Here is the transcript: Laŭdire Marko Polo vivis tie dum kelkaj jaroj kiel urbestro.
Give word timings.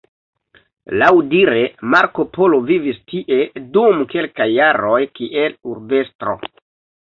Laŭdire 1.01 1.59
Marko 1.93 2.25
Polo 2.37 2.59
vivis 2.69 2.97
tie 3.11 3.37
dum 3.77 4.01
kelkaj 4.15 4.49
jaroj 4.55 4.97
kiel 5.21 5.55
urbestro. 5.75 6.37